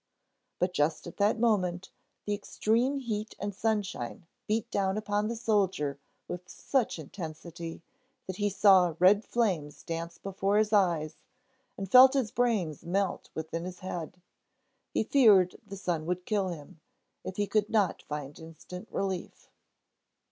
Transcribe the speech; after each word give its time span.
But 0.57 0.73
just 0.73 1.05
at 1.05 1.17
that 1.17 1.37
moment 1.37 1.91
the 2.25 2.33
extreme 2.33 2.97
heat 2.97 3.35
and 3.37 3.53
sunshine 3.53 4.25
beat 4.47 4.71
down 4.71 4.97
upon 4.97 5.27
the 5.27 5.35
soldier 5.35 5.99
with 6.27 6.49
such 6.49 6.97
intensity 6.97 7.83
that 8.25 8.37
he 8.37 8.49
saw 8.49 8.95
red 8.97 9.23
flames 9.23 9.83
dance 9.83 10.17
before 10.17 10.57
his 10.57 10.73
eyes 10.73 11.17
and 11.77 11.91
felt 11.91 12.15
his 12.15 12.31
brains 12.31 12.83
melt 12.83 13.29
within 13.35 13.63
his 13.63 13.81
head. 13.81 14.19
He 14.91 15.03
feared 15.03 15.57
the 15.63 15.77
sun 15.77 16.07
would 16.07 16.25
kill 16.25 16.47
him, 16.47 16.81
if 17.23 17.35
he 17.37 17.45
could 17.45 17.69
not 17.69 18.01
find 18.01 18.39
instant 18.39 18.87
relief. 18.89 19.51